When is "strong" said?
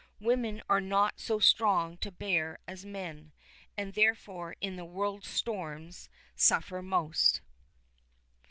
1.37-1.95